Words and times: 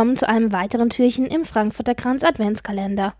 Willkommen 0.00 0.16
zu 0.16 0.30
einem 0.30 0.50
weiteren 0.50 0.88
Türchen 0.88 1.26
im 1.26 1.44
Frankfurter 1.44 1.94
Kranz 1.94 2.24
Adventskalender. 2.24 3.12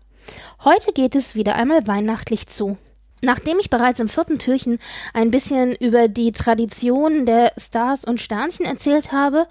Heute 0.63 0.93
geht 0.93 1.13
es 1.13 1.35
wieder 1.35 1.53
einmal 1.53 1.85
weihnachtlich 1.85 2.47
zu. 2.47 2.75
Nachdem 3.21 3.59
ich 3.59 3.69
bereits 3.69 3.99
im 3.99 4.09
vierten 4.09 4.39
Türchen 4.39 4.79
ein 5.13 5.29
bisschen 5.29 5.75
über 5.75 6.07
die 6.07 6.31
Tradition 6.31 7.27
der 7.27 7.53
Stars 7.55 8.03
und 8.03 8.19
Sternchen 8.19 8.65
erzählt 8.65 9.11
habe, 9.11 9.45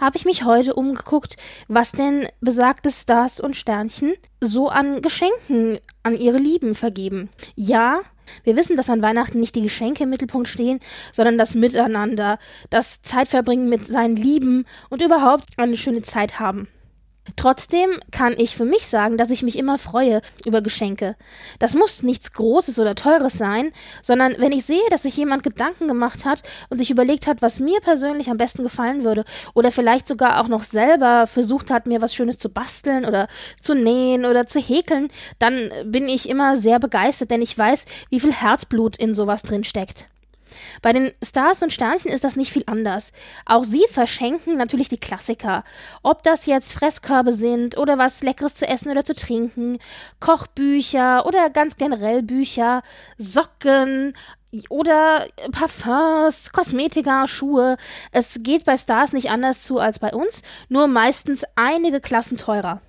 habe 0.00 0.16
ich 0.16 0.24
mich 0.24 0.44
heute 0.44 0.74
umgeguckt, 0.74 1.36
was 1.68 1.92
denn 1.92 2.26
besagte 2.40 2.90
Stars 2.90 3.38
und 3.38 3.54
Sternchen 3.54 4.14
so 4.40 4.68
an 4.68 5.02
Geschenken 5.02 5.78
an 6.02 6.16
ihre 6.16 6.38
Lieben 6.38 6.74
vergeben. 6.74 7.28
Ja, 7.54 8.00
wir 8.44 8.56
wissen, 8.56 8.76
dass 8.76 8.90
an 8.90 9.02
Weihnachten 9.02 9.40
nicht 9.40 9.54
die 9.54 9.62
Geschenke 9.62 10.02
im 10.04 10.10
Mittelpunkt 10.10 10.48
stehen, 10.48 10.80
sondern 11.12 11.38
das 11.38 11.54
Miteinander, 11.54 12.38
das 12.70 13.02
Zeitverbringen 13.02 13.68
mit 13.68 13.86
seinen 13.86 14.16
Lieben 14.16 14.66
und 14.90 15.02
überhaupt 15.02 15.46
eine 15.58 15.76
schöne 15.76 16.02
Zeit 16.02 16.40
haben. 16.40 16.68
Trotzdem 17.36 18.00
kann 18.10 18.34
ich 18.36 18.56
für 18.56 18.64
mich 18.64 18.86
sagen, 18.86 19.16
dass 19.16 19.30
ich 19.30 19.44
mich 19.44 19.56
immer 19.56 19.78
freue 19.78 20.22
über 20.44 20.60
Geschenke. 20.60 21.14
Das 21.60 21.74
muss 21.74 22.02
nichts 22.02 22.32
Großes 22.32 22.80
oder 22.80 22.96
Teures 22.96 23.34
sein, 23.34 23.72
sondern 24.02 24.34
wenn 24.38 24.50
ich 24.50 24.66
sehe, 24.66 24.82
dass 24.90 25.02
sich 25.02 25.16
jemand 25.16 25.44
Gedanken 25.44 25.86
gemacht 25.86 26.24
hat 26.24 26.42
und 26.68 26.78
sich 26.78 26.90
überlegt 26.90 27.28
hat, 27.28 27.40
was 27.40 27.60
mir 27.60 27.80
persönlich 27.80 28.28
am 28.28 28.38
besten 28.38 28.64
gefallen 28.64 29.04
würde, 29.04 29.24
oder 29.54 29.70
vielleicht 29.70 30.08
sogar 30.08 30.40
auch 30.40 30.48
noch 30.48 30.64
selber 30.64 31.28
versucht 31.28 31.70
hat, 31.70 31.86
mir 31.86 32.02
was 32.02 32.14
Schönes 32.14 32.38
zu 32.38 32.48
basteln 32.48 33.04
oder 33.04 33.28
zu 33.60 33.74
nähen 33.74 34.24
oder 34.24 34.46
zu 34.46 34.60
häkeln, 34.60 35.08
dann 35.38 35.70
bin 35.84 36.08
ich 36.08 36.28
immer 36.28 36.56
sehr 36.56 36.80
begeistert, 36.80 37.30
denn 37.30 37.42
ich 37.42 37.56
weiß, 37.56 37.84
wie 38.10 38.20
viel 38.20 38.32
Herzblut 38.32 38.96
in 38.96 39.14
sowas 39.14 39.42
drin 39.42 39.62
steckt. 39.62 40.06
Bei 40.82 40.92
den 40.92 41.12
Stars 41.22 41.62
und 41.62 41.72
Sternchen 41.72 42.10
ist 42.10 42.24
das 42.24 42.36
nicht 42.36 42.52
viel 42.52 42.64
anders. 42.66 43.12
Auch 43.46 43.64
sie 43.64 43.84
verschenken 43.90 44.56
natürlich 44.56 44.88
die 44.88 44.98
Klassiker. 44.98 45.64
Ob 46.02 46.22
das 46.22 46.46
jetzt 46.46 46.72
Fresskörbe 46.72 47.32
sind 47.32 47.76
oder 47.76 47.98
was 47.98 48.22
Leckeres 48.22 48.54
zu 48.54 48.66
essen 48.66 48.90
oder 48.90 49.04
zu 49.04 49.14
trinken, 49.14 49.78
Kochbücher 50.20 51.26
oder 51.26 51.50
ganz 51.50 51.76
generell 51.76 52.22
Bücher, 52.22 52.82
Socken, 53.18 54.14
oder 54.68 55.26
Parfums, 55.50 56.52
Kosmetika, 56.52 57.26
Schuhe. 57.26 57.76
Es 58.10 58.40
geht 58.42 58.64
bei 58.64 58.76
Stars 58.76 59.12
nicht 59.12 59.30
anders 59.30 59.62
zu 59.62 59.78
als 59.78 59.98
bei 59.98 60.12
uns, 60.12 60.42
nur 60.68 60.88
meistens 60.88 61.44
einige 61.56 62.00
Klassen 62.00 62.36
teurer. 62.36 62.82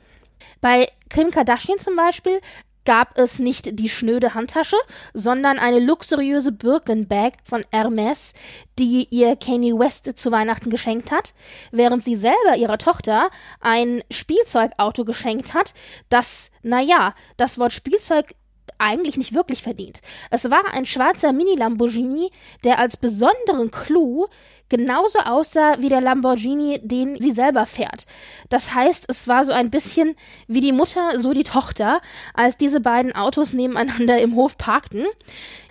Bei 0.61 0.89
Kim 1.09 1.31
Kardashian 1.31 1.79
zum 1.79 1.95
Beispiel 1.95 2.41
gab 2.85 3.17
es 3.17 3.39
nicht 3.39 3.79
die 3.79 3.89
schnöde 3.89 4.33
Handtasche, 4.33 4.77
sondern 5.13 5.59
eine 5.59 5.79
luxuriöse 5.79 6.51
Birkenbag 6.51 7.33
von 7.43 7.63
Hermes, 7.71 8.33
die 8.79 9.07
ihr 9.09 9.35
Kanye 9.35 9.77
West 9.77 10.17
zu 10.17 10.31
Weihnachten 10.31 10.69
geschenkt 10.69 11.11
hat, 11.11 11.33
während 11.71 12.03
sie 12.03 12.15
selber 12.15 12.57
ihrer 12.57 12.77
Tochter 12.77 13.29
ein 13.59 14.03
Spielzeugauto 14.11 15.05
geschenkt 15.05 15.53
hat, 15.53 15.73
das, 16.09 16.51
naja, 16.61 17.15
das 17.37 17.57
Wort 17.57 17.73
Spielzeug 17.73 18.35
eigentlich 18.77 19.17
nicht 19.17 19.33
wirklich 19.33 19.61
verdient. 19.61 20.01
Es 20.29 20.49
war 20.49 20.73
ein 20.73 20.85
schwarzer 20.85 21.31
Mini-Lamborghini, 21.31 22.31
der 22.63 22.79
als 22.79 22.97
besonderen 22.97 23.71
Clou 23.71 24.27
genauso 24.69 25.19
aussah 25.19 25.79
wie 25.79 25.89
der 25.89 26.01
Lamborghini, 26.01 26.79
den 26.83 27.19
sie 27.19 27.31
selber 27.31 27.65
fährt. 27.65 28.05
Das 28.49 28.73
heißt, 28.73 29.05
es 29.07 29.27
war 29.27 29.43
so 29.43 29.51
ein 29.51 29.69
bisschen 29.69 30.15
wie 30.47 30.61
die 30.61 30.71
Mutter, 30.71 31.19
so 31.19 31.33
die 31.33 31.43
Tochter, 31.43 32.01
als 32.33 32.57
diese 32.57 32.79
beiden 32.79 33.15
Autos 33.15 33.53
nebeneinander 33.53 34.19
im 34.19 34.35
Hof 34.35 34.57
parkten. 34.57 35.05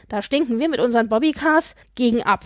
Da 0.08 0.22
stinken 0.22 0.58
wir 0.58 0.68
mit 0.68 0.80
unseren 0.80 1.08
Bobbycars 1.08 1.74
gegen 1.94 2.22
ab. 2.22 2.44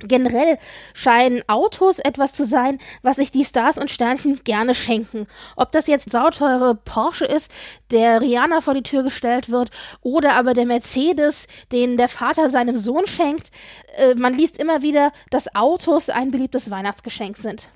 Generell 0.00 0.58
scheinen 0.92 1.42
Autos 1.48 1.98
etwas 1.98 2.34
zu 2.34 2.44
sein, 2.44 2.78
was 3.00 3.16
sich 3.16 3.30
die 3.30 3.44
Stars 3.44 3.78
und 3.78 3.90
Sternchen 3.90 4.40
gerne 4.44 4.74
schenken. 4.74 5.26
Ob 5.56 5.72
das 5.72 5.86
jetzt 5.86 6.12
sauteure 6.12 6.74
Porsche 6.74 7.24
ist, 7.24 7.50
der 7.90 8.20
Rihanna 8.20 8.60
vor 8.60 8.74
die 8.74 8.82
Tür 8.82 9.02
gestellt 9.02 9.48
wird, 9.48 9.70
oder 10.02 10.34
aber 10.34 10.52
der 10.52 10.66
Mercedes, 10.66 11.46
den 11.72 11.96
der 11.96 12.10
Vater 12.10 12.50
seinem 12.50 12.76
Sohn 12.76 13.06
schenkt. 13.06 13.50
Äh, 13.96 14.14
man 14.16 14.34
liest 14.34 14.58
immer 14.58 14.82
wieder, 14.82 15.12
dass 15.30 15.54
Autos 15.54 16.10
ein 16.10 16.30
beliebtes 16.30 16.70
Weihnachtsgeschenk 16.70 17.38
sind. 17.38 17.68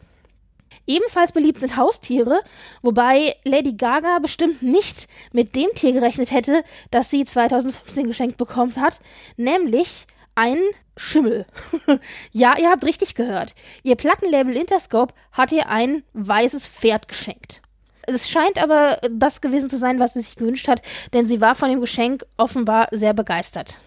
Ebenfalls 0.87 1.33
beliebt 1.33 1.61
sind 1.61 1.77
Haustiere, 1.77 2.43
wobei 2.83 3.37
Lady 3.45 3.73
Gaga 3.73 4.19
bestimmt 4.19 4.63
nicht 4.63 5.09
mit 5.33 5.57
dem 5.57 5.69
Tier 5.75 5.93
gerechnet 5.93 6.31
hätte, 6.31 6.65
das 6.91 7.11
sie 7.11 7.25
2015 7.25 8.07
geschenkt 8.07 8.37
bekommen 8.37 8.77
hat, 8.77 9.01
nämlich 9.37 10.07
ein 10.35 10.59
Schimmel. 11.01 11.47
ja, 12.31 12.59
ihr 12.59 12.71
habt 12.71 12.85
richtig 12.85 13.15
gehört. 13.15 13.55
Ihr 13.83 13.97
Plattenlabel 13.97 14.55
Interscope 14.55 15.15
hat 15.33 15.51
ihr 15.51 15.69
ein 15.69 16.03
weißes 16.13 16.67
Pferd 16.67 17.09
geschenkt. 17.09 17.63
Es 18.03 18.29
scheint 18.29 18.63
aber 18.63 18.99
das 19.11 19.41
gewesen 19.41 19.71
zu 19.71 19.79
sein, 19.79 19.99
was 19.99 20.13
sie 20.13 20.21
sich 20.21 20.37
gewünscht 20.37 20.69
hat, 20.69 20.83
denn 21.15 21.27
sie 21.27 21.41
war 21.41 21.55
von 21.55 21.71
dem 21.71 21.81
Geschenk 21.81 22.27
offenbar 22.37 22.89
sehr 22.91 23.15
begeistert. 23.15 23.79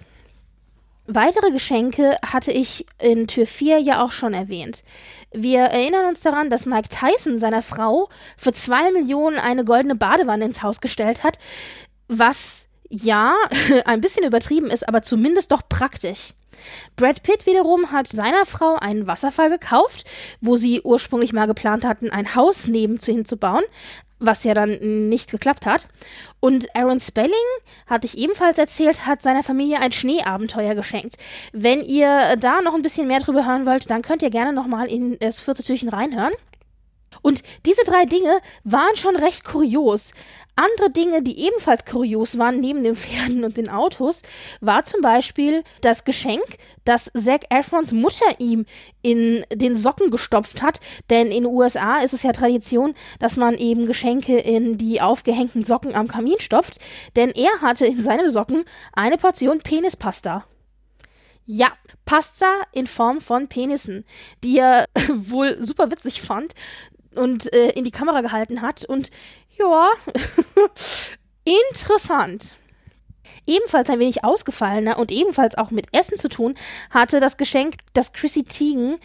Weitere 1.05 1.51
Geschenke 1.51 2.17
hatte 2.25 2.51
ich 2.51 2.85
in 2.97 3.27
Tür 3.27 3.45
4 3.45 3.79
ja 3.79 4.03
auch 4.03 4.11
schon 4.11 4.33
erwähnt. 4.33 4.83
Wir 5.31 5.59
erinnern 5.59 6.07
uns 6.07 6.21
daran, 6.21 6.49
dass 6.49 6.65
Mike 6.65 6.89
Tyson 6.89 7.37
seiner 7.37 7.61
Frau 7.61 8.09
für 8.37 8.53
zwei 8.53 8.91
Millionen 8.91 9.37
eine 9.37 9.65
goldene 9.65 9.95
Badewanne 9.95 10.45
ins 10.45 10.63
Haus 10.63 10.81
gestellt 10.81 11.23
hat, 11.23 11.37
was 12.07 12.62
ja 12.93 13.35
ein 13.85 14.01
bisschen 14.01 14.25
übertrieben 14.25 14.69
ist, 14.69 14.87
aber 14.87 15.01
zumindest 15.01 15.51
doch 15.51 15.61
praktisch. 15.67 16.33
Brad 16.95 17.23
Pitt 17.23 17.45
wiederum 17.45 17.91
hat 17.91 18.07
seiner 18.07 18.45
Frau 18.45 18.75
einen 18.75 19.07
Wasserfall 19.07 19.49
gekauft, 19.49 20.05
wo 20.39 20.55
sie 20.55 20.81
ursprünglich 20.81 21.33
mal 21.33 21.47
geplant 21.47 21.83
hatten, 21.83 22.09
ein 22.09 22.35
Haus 22.35 22.67
neben 22.67 22.99
zu 22.99 23.11
hinzubauen, 23.11 23.63
was 24.19 24.43
ja 24.45 24.53
dann 24.53 25.09
nicht 25.09 25.31
geklappt 25.31 25.65
hat. 25.65 25.87
Und 26.39 26.73
Aaron 26.75 26.99
Spelling, 26.99 27.33
hatte 27.87 28.05
ich 28.05 28.17
ebenfalls 28.17 28.57
erzählt, 28.57 29.05
hat 29.05 29.21
seiner 29.21 29.43
Familie 29.43 29.79
ein 29.79 29.91
Schneeabenteuer 29.91 30.75
geschenkt. 30.75 31.17
Wenn 31.51 31.81
ihr 31.81 32.37
da 32.37 32.61
noch 32.61 32.75
ein 32.75 32.81
bisschen 32.81 33.07
mehr 33.07 33.19
drüber 33.19 33.45
hören 33.45 33.65
wollt, 33.65 33.89
dann 33.89 34.01
könnt 34.01 34.21
ihr 34.21 34.29
gerne 34.29 34.53
nochmal 34.53 34.87
in 34.87 35.17
das 35.19 35.41
vierte 35.41 35.63
Türchen 35.63 35.89
reinhören. 35.89 36.33
Und 37.21 37.43
diese 37.65 37.83
drei 37.85 38.05
Dinge 38.05 38.39
waren 38.63 38.95
schon 38.95 39.15
recht 39.15 39.43
kurios. 39.43 40.13
Andere 40.55 40.91
Dinge, 40.91 41.23
die 41.23 41.39
ebenfalls 41.39 41.83
kurios 41.83 42.37
waren, 42.37 42.59
neben 42.59 42.83
den 42.83 42.95
Pferden 42.95 43.43
und 43.43 43.57
den 43.57 43.69
Autos, 43.69 44.21
war 44.61 44.83
zum 44.83 45.01
Beispiel 45.01 45.63
das 45.81 46.03
Geschenk, 46.03 46.43
das 46.85 47.09
Zac 47.15 47.45
Efrons 47.49 47.91
Mutter 47.91 48.39
ihm 48.39 48.67
in 49.01 49.43
den 49.51 49.75
Socken 49.75 50.11
gestopft 50.11 50.61
hat. 50.61 50.79
Denn 51.09 51.27
in 51.27 51.43
den 51.43 51.51
USA 51.51 51.99
ist 51.99 52.13
es 52.13 52.21
ja 52.21 52.33
Tradition, 52.33 52.93
dass 53.19 53.35
man 53.35 53.57
eben 53.57 53.87
Geschenke 53.87 54.37
in 54.37 54.77
die 54.77 55.01
aufgehängten 55.01 55.63
Socken 55.63 55.95
am 55.95 56.07
Kamin 56.07 56.39
stopft. 56.39 56.77
Denn 57.15 57.31
er 57.31 57.61
hatte 57.61 57.87
in 57.87 58.03
seinem 58.03 58.29
Socken 58.29 58.63
eine 58.93 59.17
Portion 59.17 59.59
Penispasta. 59.59 60.45
Ja, 61.45 61.73
Pasta 62.05 62.61
in 62.71 62.85
Form 62.85 63.21
von 63.21 63.47
Penissen, 63.47 64.05
die 64.43 64.59
er 64.59 64.85
wohl 65.09 65.57
super 65.61 65.89
witzig 65.89 66.21
fand 66.21 66.53
und 67.17 67.51
äh, 67.53 67.69
in 67.69 67.83
die 67.83 67.91
Kamera 67.91 68.21
gehalten 68.21 68.61
hat. 68.61 68.85
Und 68.85 69.09
ja, 69.57 69.89
interessant. 71.43 72.57
Ebenfalls 73.45 73.89
ein 73.89 73.99
wenig 73.99 74.23
ausgefallener 74.23 74.97
und 74.97 75.11
ebenfalls 75.11 75.57
auch 75.57 75.69
mit 75.69 75.87
Essen 75.91 76.17
zu 76.17 76.29
tun 76.29 76.55
hatte 76.89 77.19
das 77.19 77.35
Geschenk, 77.35 77.75
das 77.93 78.13
Chrissy 78.13 78.43
Teigen 78.43 78.99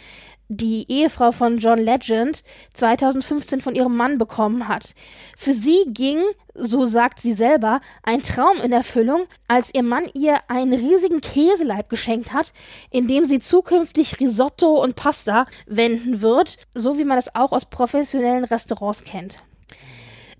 die 0.49 0.91
Ehefrau 0.91 1.31
von 1.31 1.59
John 1.59 1.79
Legend 1.79 2.43
2015 2.75 3.61
von 3.61 3.75
ihrem 3.75 3.97
Mann 3.97 4.19
bekommen 4.19 4.67
hat. 4.67 4.95
Für 5.37 5.53
sie 5.53 5.85
ging, 5.89 6.23
so 6.55 6.87
sagt 6.87 7.21
sie 7.21 7.35
selber, 7.35 7.81
ein 8.03 8.23
Traum 8.23 8.56
in 8.62 8.73
Erfüllung, 8.73 9.27
als 9.47 9.73
ihr 9.75 9.83
Mann 9.83 10.09
ihr 10.15 10.39
einen 10.49 10.73
riesigen 10.73 11.21
Käseleib 11.21 11.89
geschenkt 11.91 12.33
hat, 12.33 12.53
in 12.91 13.06
dem 13.06 13.27
sie 13.27 13.41
zukünftig 13.41 14.21
Risotto 14.21 14.83
und 14.83 14.97
Pasta 14.97 15.47
wenden 15.67 16.23
wird, 16.23 16.56
so 16.75 16.99
wie 16.99 17.05
man 17.05 17.19
es 17.19 17.35
auch 17.35 17.53
aus 17.53 17.67
professionellen 17.67 18.45
Restaurants 18.45 19.05
kennt. 19.05 19.39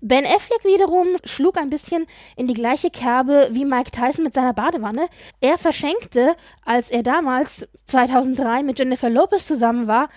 Ben 0.01 0.25
Affleck 0.25 0.63
wiederum 0.63 1.17
schlug 1.25 1.57
ein 1.57 1.69
bisschen 1.69 2.05
in 2.37 2.47
die 2.47 2.53
gleiche 2.53 2.89
Kerbe 2.89 3.49
wie 3.51 3.65
Mike 3.65 3.91
Tyson 3.91 4.23
mit 4.23 4.33
seiner 4.33 4.53
Badewanne. 4.53 5.09
Er 5.41 5.57
verschenkte, 5.57 6.35
als 6.63 6.89
er 6.89 7.03
damals 7.03 7.67
2003 7.87 8.63
mit 8.63 8.79
Jennifer 8.79 9.09
Lopez 9.09 9.45
zusammen 9.45 9.87
war, 9.87 10.09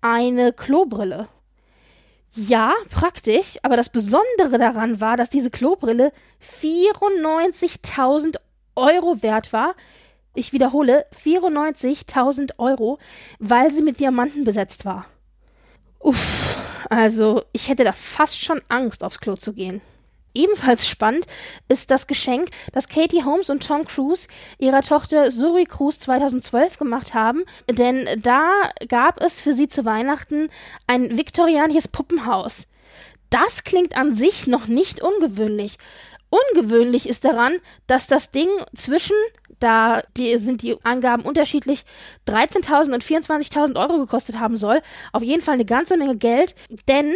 eine 0.00 0.52
Klobrille. 0.52 1.28
Ja, 2.32 2.74
praktisch, 2.90 3.58
aber 3.62 3.76
das 3.76 3.88
Besondere 3.88 4.58
daran 4.58 5.00
war, 5.00 5.16
dass 5.16 5.30
diese 5.30 5.50
Klobrille 5.50 6.12
94.000 6.60 8.36
Euro 8.74 9.22
wert 9.22 9.52
war. 9.52 9.74
Ich 10.34 10.52
wiederhole, 10.52 11.06
94.000 11.24 12.58
Euro, 12.58 12.98
weil 13.38 13.72
sie 13.72 13.80
mit 13.82 14.00
Diamanten 14.00 14.44
besetzt 14.44 14.84
war. 14.84 15.06
Uff. 15.98 16.45
Also, 16.88 17.44
ich 17.52 17.68
hätte 17.68 17.84
da 17.84 17.92
fast 17.92 18.40
schon 18.40 18.60
Angst, 18.68 19.02
aufs 19.02 19.20
Klo 19.20 19.36
zu 19.36 19.52
gehen. 19.52 19.80
ebenfalls 20.34 20.86
spannend 20.86 21.26
ist 21.68 21.90
das 21.90 22.06
Geschenk, 22.06 22.50
das 22.72 22.88
Katie 22.88 23.24
Holmes 23.24 23.50
und 23.50 23.66
Tom 23.66 23.84
Cruise 23.86 24.28
ihrer 24.58 24.82
Tochter 24.82 25.30
Suri 25.30 25.64
Cruise 25.64 25.98
2012 25.98 26.78
gemacht 26.78 27.14
haben. 27.14 27.44
Denn 27.70 28.06
da 28.22 28.50
gab 28.88 29.20
es 29.20 29.40
für 29.40 29.54
sie 29.54 29.68
zu 29.68 29.84
Weihnachten 29.84 30.50
ein 30.86 31.16
viktorianisches 31.16 31.88
Puppenhaus. 31.88 32.66
Das 33.30 33.64
klingt 33.64 33.96
an 33.96 34.14
sich 34.14 34.46
noch 34.46 34.66
nicht 34.66 35.00
ungewöhnlich. 35.02 35.78
Ungewöhnlich 36.28 37.08
ist 37.08 37.24
daran, 37.24 37.58
dass 37.86 38.06
das 38.08 38.32
Ding 38.32 38.48
zwischen, 38.74 39.16
da 39.60 40.02
die, 40.16 40.36
sind 40.38 40.62
die 40.62 40.76
Angaben 40.84 41.22
unterschiedlich, 41.22 41.84
13.000 42.26 42.94
und 42.94 43.04
24.000 43.04 43.80
Euro 43.80 43.98
gekostet 43.98 44.40
haben 44.40 44.56
soll. 44.56 44.82
Auf 45.12 45.22
jeden 45.22 45.42
Fall 45.42 45.54
eine 45.54 45.64
ganze 45.64 45.96
Menge 45.96 46.16
Geld, 46.16 46.56
denn 46.88 47.14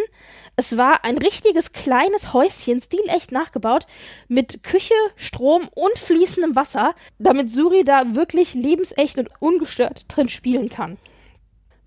es 0.56 0.76
war 0.76 1.04
ein 1.04 1.18
richtiges 1.18 1.72
kleines 1.72 2.32
Häuschen, 2.32 2.80
stilecht 2.80 3.32
nachgebaut, 3.32 3.86
mit 4.28 4.62
Küche, 4.62 4.94
Strom 5.16 5.68
und 5.74 5.98
fließendem 5.98 6.54
Wasser, 6.54 6.94
damit 7.18 7.50
Suri 7.50 7.82
da 7.82 8.14
wirklich 8.14 8.54
lebensecht 8.54 9.18
und 9.18 9.30
ungestört 9.40 10.04
drin 10.08 10.28
spielen 10.28 10.68
kann. 10.68 10.98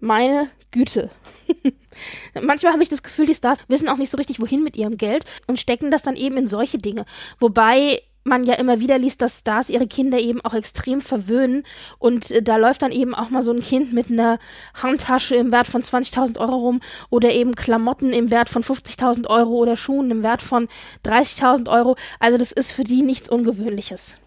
Meine 0.04 0.50
Güte. 0.72 1.10
Manchmal 2.42 2.74
habe 2.74 2.84
ich 2.84 2.90
das 2.90 3.04
Gefühl, 3.04 3.26
die 3.26 3.36
Stars 3.36 3.60
wissen 3.70 3.88
auch 3.88 3.96
nicht 3.96 4.12
so 4.12 4.18
richtig, 4.18 4.42
wohin 4.42 4.62
mit 4.62 4.76
ihrem 4.76 4.98
Geld 4.98 5.24
und 5.48 5.62
stecken 5.62 5.92
das 5.92 6.04
dann 6.04 6.18
eben 6.18 6.36
in 6.36 6.50
solche 6.50 6.78
Dinge. 6.78 7.06
Wobei 7.40 8.02
man 8.26 8.44
ja 8.44 8.56
immer 8.56 8.82
wieder 8.82 8.98
liest, 8.98 9.22
dass 9.22 9.40
Stars 9.40 9.70
ihre 9.70 9.88
Kinder 9.88 10.20
eben 10.20 10.42
auch 10.42 10.56
extrem 10.56 11.00
verwöhnen. 11.00 11.64
Und 12.00 12.32
äh, 12.32 12.44
da 12.44 12.58
läuft 12.58 12.82
dann 12.82 12.92
eben 12.92 13.16
auch 13.16 13.30
mal 13.30 13.44
so 13.44 13.54
ein 13.54 13.62
Kind 13.62 13.94
mit 13.94 14.12
einer 14.12 14.40
Handtasche 14.74 15.38
im 15.38 15.54
Wert 15.54 15.68
von 15.68 15.82
20.000 15.82 16.38
Euro 16.38 16.58
rum 16.58 16.82
oder 17.10 17.32
eben 17.32 17.56
Klamotten 17.56 18.12
im 18.12 18.30
Wert 18.30 18.50
von 18.50 18.62
50.000 18.62 19.28
Euro 19.28 19.52
oder 19.52 19.78
Schuhen 19.78 20.12
im 20.12 20.22
Wert 20.22 20.42
von 20.42 20.68
30.000 21.06 21.72
Euro. 21.72 21.96
Also 22.20 22.38
das 22.38 22.52
ist 22.52 22.74
für 22.74 22.84
die 22.84 23.04
nichts 23.04 23.30
Ungewöhnliches. 23.30 24.20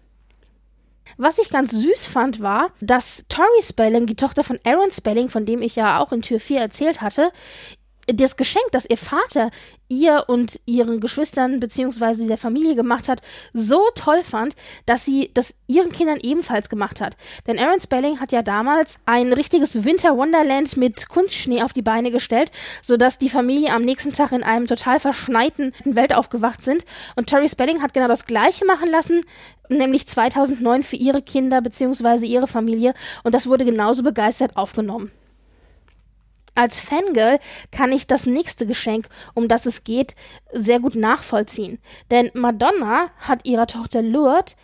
Was 1.17 1.39
ich 1.39 1.49
ganz 1.49 1.71
süß 1.71 2.05
fand, 2.05 2.41
war, 2.41 2.69
dass 2.79 3.25
Tori 3.27 3.63
Spelling, 3.63 4.05
die 4.05 4.15
Tochter 4.15 4.43
von 4.43 4.59
Aaron 4.63 4.91
Spelling, 4.91 5.29
von 5.29 5.45
dem 5.45 5.63
ich 5.63 5.75
ja 5.75 5.99
auch 5.99 6.11
in 6.11 6.21
Tür 6.21 6.39
4 6.39 6.59
erzählt 6.59 7.01
hatte, 7.01 7.31
das 8.07 8.37
Geschenk, 8.37 8.65
das 8.71 8.85
ihr 8.89 8.97
Vater 8.97 9.51
ihr 9.89 10.25
und 10.27 10.59
ihren 10.65 10.99
Geschwistern 10.99 11.59
beziehungsweise 11.59 12.25
der 12.25 12.37
Familie 12.37 12.75
gemacht 12.75 13.07
hat, 13.07 13.21
so 13.53 13.81
toll 13.95 14.23
fand, 14.23 14.55
dass 14.85 15.05
sie 15.05 15.31
das 15.33 15.55
ihren 15.67 15.91
Kindern 15.91 16.19
ebenfalls 16.19 16.69
gemacht 16.69 17.01
hat. 17.01 17.15
Denn 17.47 17.59
Aaron 17.59 17.79
Spelling 17.79 18.19
hat 18.19 18.31
ja 18.31 18.41
damals 18.41 18.95
ein 19.05 19.33
richtiges 19.33 19.83
Winter 19.83 20.17
Wonderland 20.17 20.77
mit 20.77 21.09
Kunstschnee 21.09 21.61
auf 21.61 21.73
die 21.73 21.81
Beine 21.81 22.11
gestellt, 22.11 22.51
sodass 22.81 23.19
die 23.19 23.29
Familie 23.29 23.73
am 23.73 23.83
nächsten 23.83 24.13
Tag 24.13 24.31
in 24.31 24.43
einem 24.43 24.67
total 24.67 24.99
verschneiten 24.99 25.73
Welt 25.85 26.13
aufgewacht 26.13 26.63
sind. 26.63 26.83
Und 27.15 27.29
Tori 27.29 27.49
Spelling 27.49 27.81
hat 27.81 27.93
genau 27.93 28.07
das 28.07 28.25
Gleiche 28.25 28.65
machen 28.65 28.89
lassen, 28.89 29.23
nämlich 29.69 30.07
2009 30.07 30.83
für 30.83 30.95
ihre 30.95 31.21
Kinder 31.21 31.61
beziehungsweise 31.61 32.25
ihre 32.25 32.47
Familie. 32.47 32.93
Und 33.23 33.33
das 33.33 33.47
wurde 33.47 33.65
genauso 33.65 34.03
begeistert 34.03 34.55
aufgenommen. 34.55 35.11
Als 36.57 36.81
Fangirl 36.81 37.39
kann 37.71 37.91
ich 37.91 38.07
das 38.07 38.25
nächste 38.25 38.65
Geschenk, 38.65 39.09
um 39.35 39.47
das 39.47 39.67
es 39.67 39.83
geht, 39.83 40.15
sehr 40.51 40.79
gut 40.79 40.95
nachvollziehen. 40.95 41.77
Denn 42.09 42.31
Madonna 42.33 43.11
hat 43.19 43.45
ihrer 43.45 43.67
Tochter 43.67 44.01
Lourdes, 44.01 44.55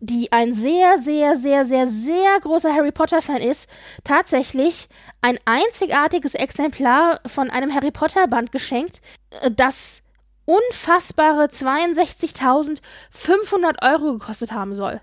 die 0.00 0.32
ein 0.32 0.54
sehr, 0.54 0.98
sehr, 0.98 1.36
sehr, 1.36 1.64
sehr, 1.64 1.86
sehr 1.86 2.40
großer 2.40 2.74
Harry 2.74 2.90
Potter-Fan 2.90 3.40
ist, 3.40 3.70
tatsächlich 4.02 4.88
ein 5.22 5.38
einzigartiges 5.44 6.34
Exemplar 6.34 7.20
von 7.26 7.48
einem 7.48 7.72
Harry 7.72 7.92
Potter-Band 7.92 8.50
geschenkt, 8.50 9.00
äh, 9.30 9.52
das 9.52 10.02
unfassbare 10.46 11.44
62.500 11.44 13.82
Euro 13.82 14.14
gekostet 14.14 14.50
haben 14.50 14.74
soll. 14.74 15.00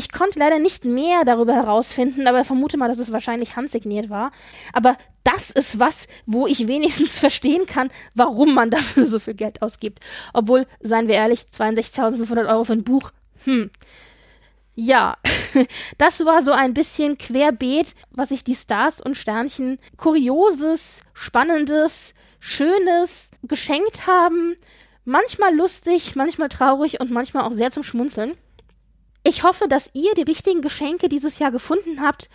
Ich 0.00 0.10
konnte 0.10 0.38
leider 0.38 0.58
nicht 0.58 0.86
mehr 0.86 1.26
darüber 1.26 1.52
herausfinden, 1.52 2.26
aber 2.26 2.42
vermute 2.42 2.78
mal, 2.78 2.88
dass 2.88 2.96
es 2.96 3.12
wahrscheinlich 3.12 3.56
handsigniert 3.56 4.08
war. 4.08 4.32
Aber 4.72 4.96
das 5.24 5.50
ist 5.50 5.78
was, 5.78 6.08
wo 6.24 6.46
ich 6.46 6.66
wenigstens 6.66 7.18
verstehen 7.18 7.66
kann, 7.66 7.90
warum 8.14 8.54
man 8.54 8.70
dafür 8.70 9.06
so 9.06 9.18
viel 9.18 9.34
Geld 9.34 9.60
ausgibt. 9.60 10.00
Obwohl, 10.32 10.66
seien 10.80 11.06
wir 11.06 11.16
ehrlich, 11.16 11.44
62.500 11.54 12.48
Euro 12.48 12.64
für 12.64 12.72
ein 12.72 12.82
Buch, 12.82 13.12
hm. 13.44 13.70
Ja, 14.74 15.18
das 15.98 16.24
war 16.24 16.42
so 16.42 16.52
ein 16.52 16.72
bisschen 16.72 17.18
querbeet, 17.18 17.94
was 18.10 18.30
sich 18.30 18.42
die 18.42 18.54
Stars 18.54 19.02
und 19.02 19.18
Sternchen 19.18 19.78
Kurioses, 19.98 21.02
Spannendes, 21.12 22.14
Schönes 22.38 23.32
geschenkt 23.42 24.06
haben. 24.06 24.56
Manchmal 25.04 25.54
lustig, 25.54 26.16
manchmal 26.16 26.48
traurig 26.48 27.00
und 27.00 27.10
manchmal 27.10 27.44
auch 27.44 27.52
sehr 27.52 27.70
zum 27.70 27.82
Schmunzeln. 27.82 28.38
Ich 29.22 29.42
hoffe, 29.42 29.68
dass 29.68 29.90
ihr 29.92 30.14
die 30.14 30.22
richtigen 30.22 30.62
Geschenke 30.62 31.08
dieses 31.08 31.38
Jahr 31.38 31.50
gefunden 31.50 32.00
habt, 32.00 32.30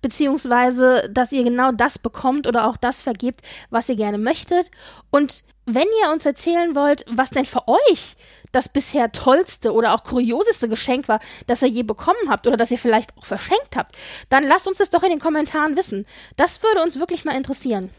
beziehungsweise 0.00 1.10
dass 1.12 1.32
ihr 1.32 1.44
genau 1.44 1.72
das 1.72 1.98
bekommt 1.98 2.46
oder 2.46 2.66
auch 2.66 2.76
das 2.76 3.02
vergebt, 3.02 3.42
was 3.68 3.88
ihr 3.88 3.96
gerne 3.96 4.18
möchtet. 4.18 4.70
Und 5.10 5.44
wenn 5.66 5.86
ihr 6.02 6.10
uns 6.10 6.24
erzählen 6.24 6.74
wollt, 6.74 7.04
was 7.08 7.30
denn 7.30 7.44
für 7.44 7.68
euch 7.68 8.16
das 8.52 8.68
bisher 8.68 9.12
tollste 9.12 9.72
oder 9.72 9.94
auch 9.94 10.02
kurioseste 10.02 10.68
Geschenk 10.68 11.08
war, 11.08 11.20
das 11.46 11.62
ihr 11.62 11.68
je 11.68 11.82
bekommen 11.82 12.28
habt 12.28 12.46
oder 12.46 12.56
das 12.56 12.70
ihr 12.70 12.78
vielleicht 12.78 13.16
auch 13.16 13.26
verschenkt 13.26 13.76
habt, 13.76 13.94
dann 14.30 14.42
lasst 14.42 14.66
uns 14.66 14.78
das 14.78 14.90
doch 14.90 15.02
in 15.02 15.10
den 15.10 15.20
Kommentaren 15.20 15.76
wissen. 15.76 16.06
Das 16.36 16.62
würde 16.62 16.82
uns 16.82 16.98
wirklich 16.98 17.24
mal 17.24 17.36
interessieren. 17.36 17.90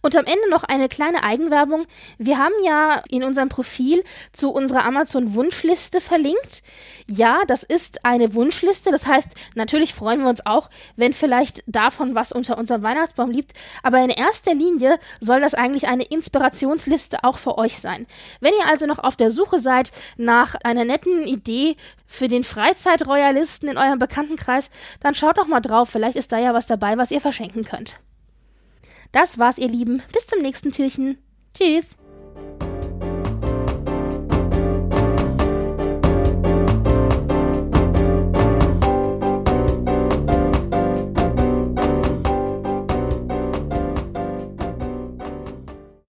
Und 0.00 0.16
am 0.16 0.24
Ende 0.24 0.48
noch 0.50 0.64
eine 0.64 0.88
kleine 0.88 1.22
Eigenwerbung. 1.22 1.86
Wir 2.18 2.38
haben 2.38 2.54
ja 2.64 3.02
in 3.08 3.22
unserem 3.22 3.48
Profil 3.48 4.02
zu 4.32 4.50
unserer 4.50 4.84
Amazon-Wunschliste 4.84 6.00
verlinkt. 6.00 6.62
Ja, 7.06 7.42
das 7.46 7.62
ist 7.62 8.04
eine 8.04 8.34
Wunschliste. 8.34 8.90
Das 8.90 9.06
heißt, 9.06 9.28
natürlich 9.54 9.94
freuen 9.94 10.22
wir 10.22 10.30
uns 10.30 10.46
auch, 10.46 10.70
wenn 10.96 11.12
vielleicht 11.12 11.62
davon 11.66 12.14
was 12.14 12.32
unter 12.32 12.58
unserem 12.58 12.82
Weihnachtsbaum 12.82 13.30
liegt. 13.30 13.52
Aber 13.82 13.98
in 14.02 14.10
erster 14.10 14.54
Linie 14.54 14.98
soll 15.20 15.40
das 15.40 15.54
eigentlich 15.54 15.86
eine 15.86 16.04
Inspirationsliste 16.04 17.24
auch 17.24 17.38
für 17.38 17.58
euch 17.58 17.78
sein. 17.78 18.06
Wenn 18.40 18.54
ihr 18.58 18.68
also 18.68 18.86
noch 18.86 18.98
auf 18.98 19.16
der 19.16 19.30
Suche 19.30 19.58
seid 19.58 19.92
nach 20.16 20.54
einer 20.64 20.84
netten 20.84 21.22
Idee 21.22 21.76
für 22.06 22.28
den 22.28 22.44
Freizeitroyalisten 22.44 23.68
in 23.68 23.78
eurem 23.78 23.98
Bekanntenkreis, 23.98 24.70
dann 25.00 25.14
schaut 25.14 25.38
doch 25.38 25.46
mal 25.46 25.60
drauf. 25.60 25.90
Vielleicht 25.90 26.16
ist 26.16 26.32
da 26.32 26.38
ja 26.38 26.54
was 26.54 26.66
dabei, 26.66 26.96
was 26.98 27.10
ihr 27.10 27.20
verschenken 27.20 27.64
könnt. 27.64 28.00
Das 29.12 29.38
war's, 29.38 29.58
ihr 29.58 29.68
Lieben. 29.68 30.02
Bis 30.12 30.26
zum 30.26 30.40
nächsten 30.40 30.72
Türchen. 30.72 31.18
Tschüss. 31.54 31.84